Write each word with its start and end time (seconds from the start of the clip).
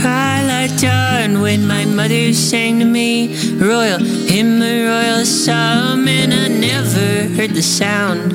twilight 0.00 0.76
dawn 0.78 1.40
when 1.40 1.66
my 1.66 1.84
mother 1.86 2.32
sang 2.32 2.78
to 2.80 2.84
me 2.84 3.34
royal 3.56 3.98
hymn, 3.98 4.60
a 4.60 4.84
royal 4.84 5.24
psalm, 5.24 6.06
and 6.06 6.34
I 6.34 6.48
never 6.48 7.28
heard 7.34 7.54
the 7.54 7.62
sound 7.62 8.32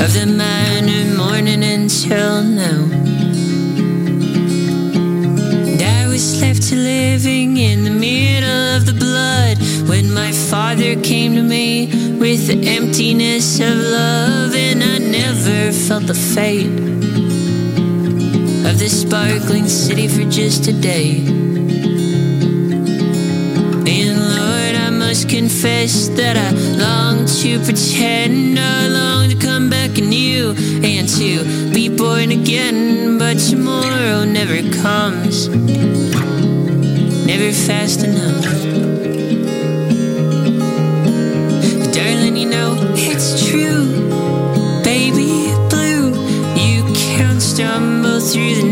of 0.00 0.10
the 0.18 0.26
minor 0.26 1.04
morning 1.16 1.62
until 1.62 2.42
now. 2.42 2.82
And 5.70 5.82
I 5.82 6.06
was 6.08 6.40
left 6.40 6.62
to 6.70 6.76
living 6.76 7.58
in 7.58 7.84
the 7.84 7.90
middle 7.90 8.76
of 8.76 8.86
the 8.86 8.94
blood 8.94 9.58
when 9.88 10.12
my 10.12 10.32
father 10.32 10.98
came 11.02 11.34
to 11.34 11.42
me 11.42 11.86
with 12.18 12.46
the 12.46 12.58
emptiness 12.66 13.60
of 13.60 13.76
love, 13.76 14.54
and 14.54 14.82
I 14.82 14.98
never 14.98 15.72
felt 15.72 16.06
the 16.06 16.14
fate 16.14 16.93
of 18.74 18.80
this 18.80 19.02
sparkling 19.02 19.68
city 19.68 20.08
for 20.08 20.28
just 20.28 20.66
a 20.66 20.72
day. 20.72 21.18
And 23.86 24.16
Lord, 24.36 24.74
I 24.74 24.90
must 24.90 25.28
confess 25.28 26.08
that 26.08 26.36
I 26.36 26.50
long 26.76 27.26
to 27.26 27.58
pretend, 27.60 28.58
I 28.58 28.88
long 28.88 29.30
to 29.30 29.36
come 29.36 29.70
back 29.70 29.96
anew 29.98 30.54
and 30.82 31.08
to 31.08 31.44
be 31.72 31.88
born 31.88 32.32
again, 32.32 33.18
but 33.18 33.38
tomorrow 33.38 34.24
never 34.24 34.60
comes, 34.82 35.48
never 37.26 37.52
fast 37.52 38.02
enough. 38.02 38.44
Darling, 41.94 42.36
you 42.36 42.48
know 42.48 42.76
it's 42.96 43.48
true, 43.48 43.86
baby 44.82 45.52
blue. 45.70 46.12
You 46.56 46.82
can't 46.94 47.42
stumble 47.42 48.20
through 48.20 48.54
the 48.54 48.63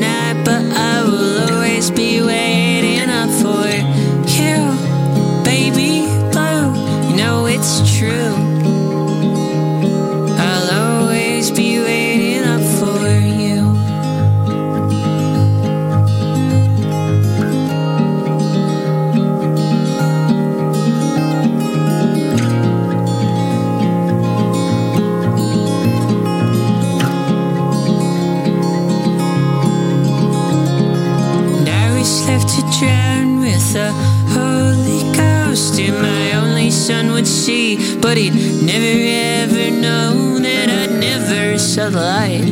but 38.01 38.17
he'd 38.17 38.35
never 38.63 38.95
ever 39.43 39.71
know 39.71 40.39
that 40.39 40.69
I'd 40.69 40.99
never 40.99 41.59
saw 41.59 41.89
the 41.91 42.01
light 42.01 42.49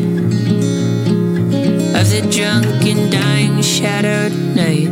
of 1.98 2.08
the 2.08 2.22
drunken, 2.30 3.10
dying, 3.10 3.60
shadowed 3.60 4.32
night. 4.54 4.88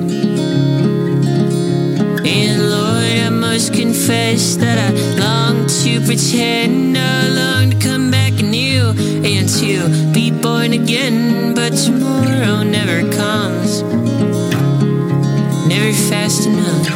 And 2.26 2.70
Lord, 2.70 3.16
I 3.26 3.30
must 3.30 3.72
confess 3.72 4.56
that 4.56 4.78
I 4.78 4.90
long 5.18 5.66
to 5.66 6.00
pretend, 6.04 6.98
I 6.98 7.28
long 7.28 7.70
to 7.70 7.78
come 7.78 8.10
back 8.10 8.32
anew 8.40 8.90
and 9.24 9.48
to 9.60 10.12
be 10.12 10.30
born 10.30 10.72
again, 10.72 11.54
but 11.54 11.70
tomorrow 11.70 12.62
never 12.62 13.00
comes, 13.12 13.82
never 15.66 15.92
fast 16.10 16.46
enough. 16.46 16.87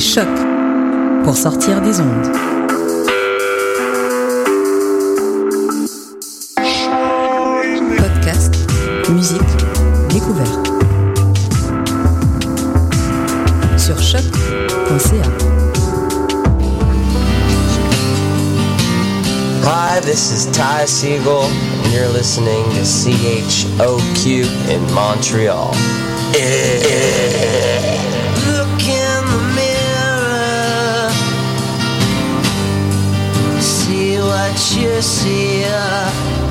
Choc 0.00 0.26
pour 1.22 1.36
sortir 1.36 1.82
des 1.82 2.00
ondes. 2.00 2.32
Podcast, 7.98 8.54
musique, 9.10 9.40
découverte. 10.08 10.72
Sur 13.76 13.98
choc.ca. 14.00 15.28
Hi, 19.64 20.00
this 20.00 20.32
is 20.32 20.46
Ty 20.52 20.86
Siegel, 20.86 21.42
and 21.84 21.92
you're 21.92 22.08
listening 22.08 22.64
to 22.70 22.80
CHOQ 22.80 24.46
in 24.70 24.94
Montreal. 24.94 25.74
Look 26.32 27.81
see 34.62 35.62
what 35.64 36.41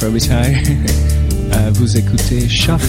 Probably 0.00 0.30
euh, 0.30 1.70
Vous 1.74 1.94
écoutez 1.94 2.48
Charles. 2.48 2.80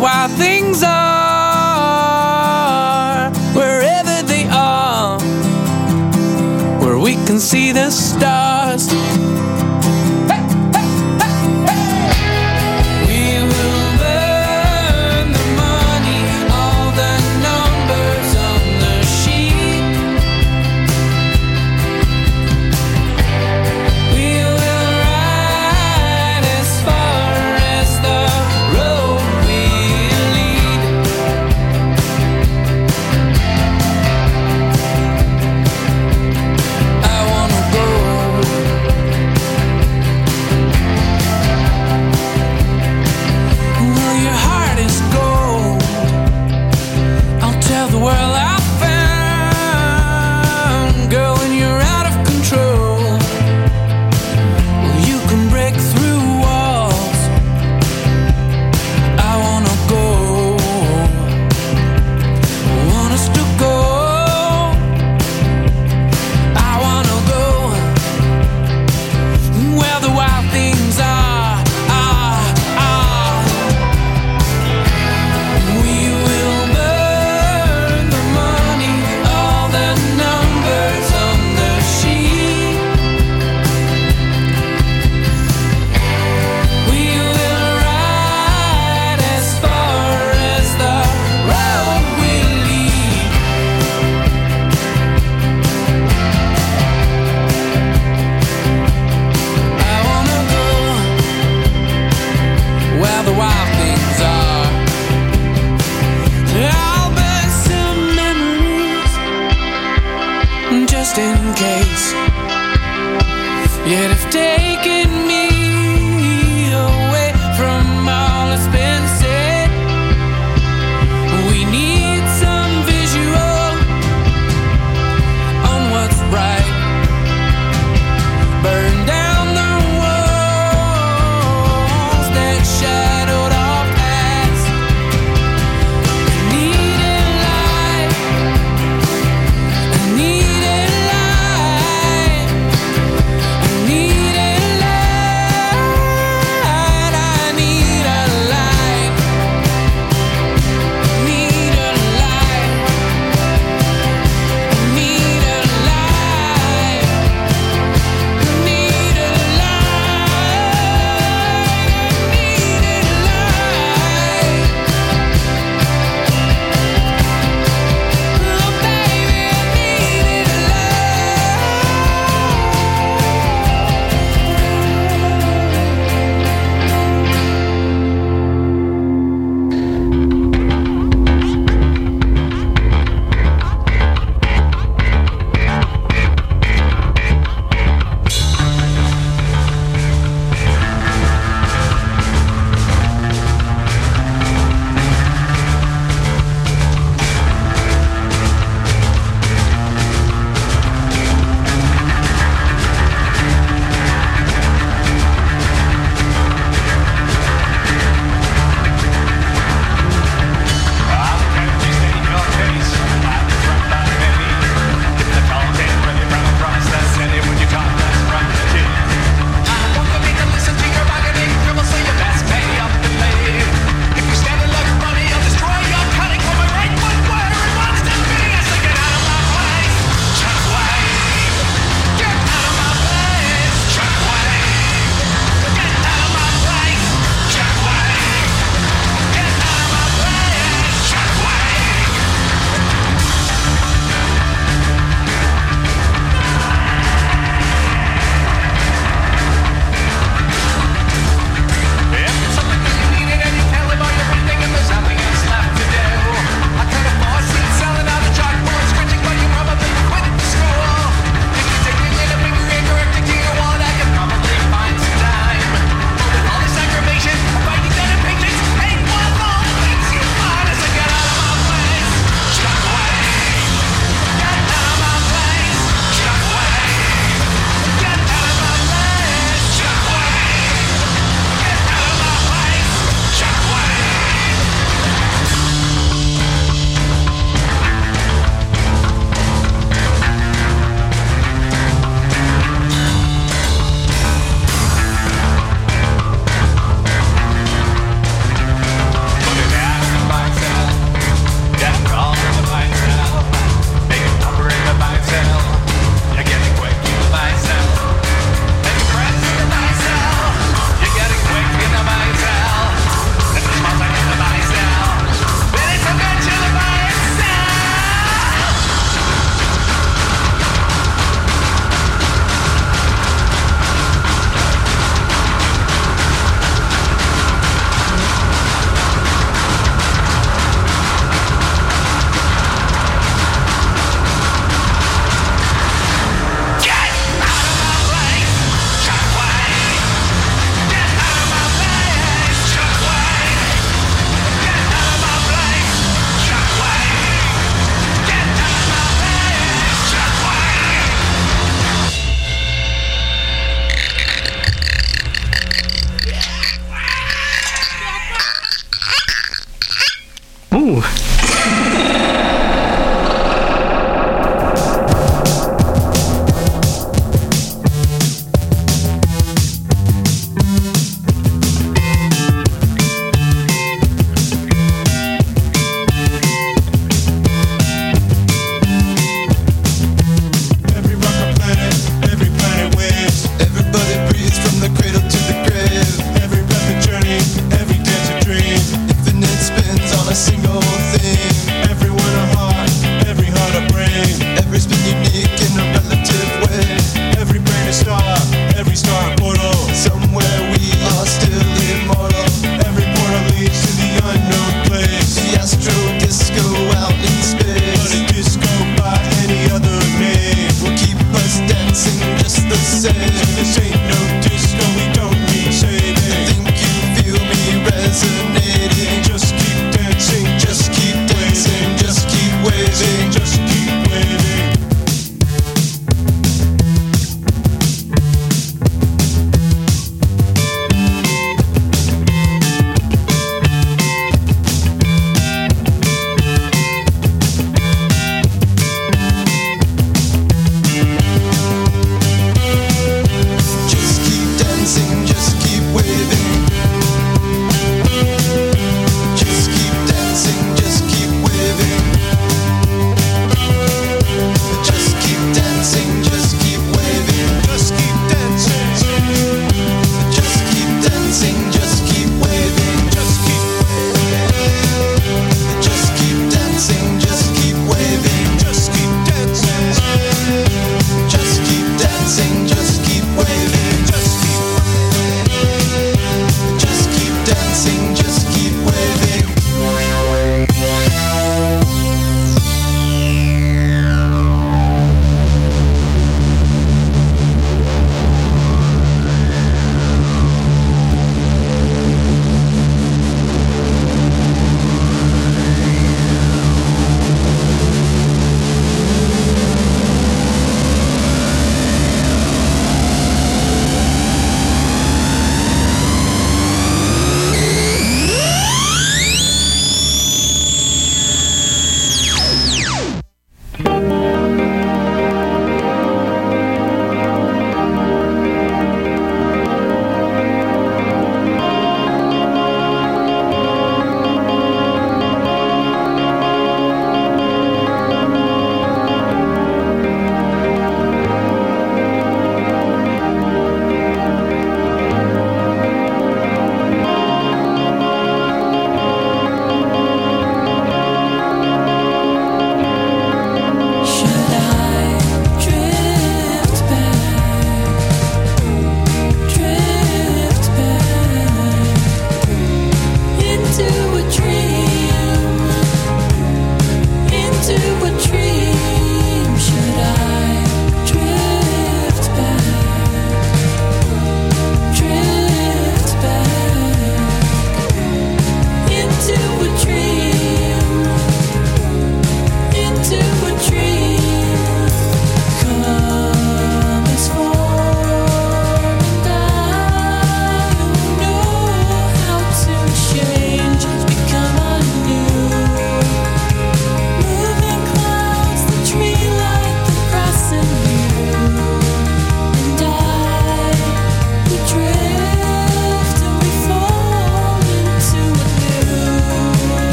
Wild 0.00 0.30
things 0.32 0.82
are, 0.82 1.19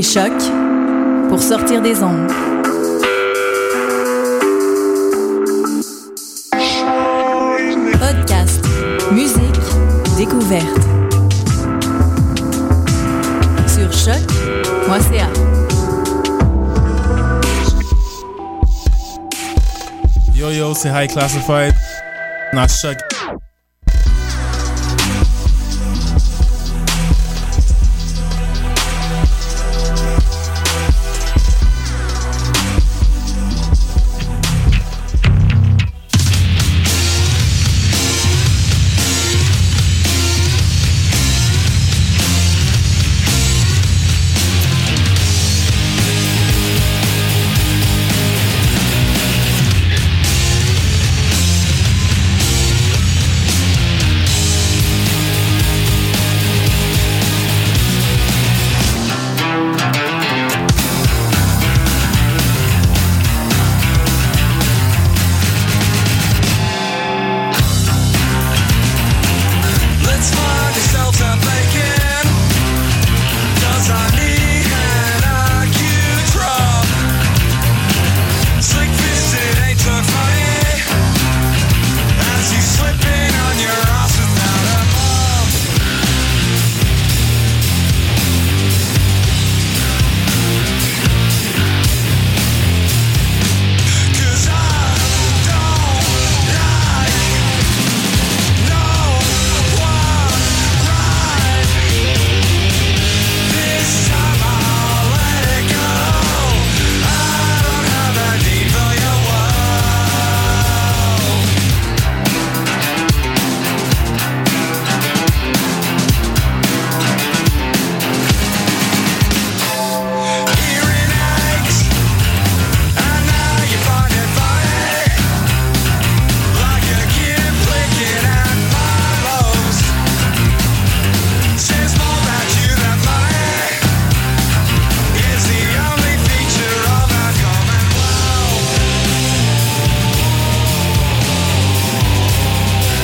Écoutez 0.00 0.14
Choc 0.14 0.32
pour 1.28 1.42
sortir 1.42 1.82
des 1.82 2.02
ondes. 2.02 2.26
Podcast, 7.98 8.64
musique, 9.12 9.60
découverte. 10.16 10.64
Sur 13.66 13.92
choc.ca. 13.92 15.28
Yo 20.34 20.50
yo, 20.50 20.72
c'est 20.72 20.88
High 20.88 21.10
Classified. 21.10 21.74
Not 22.54 22.68
Choc 22.68 23.09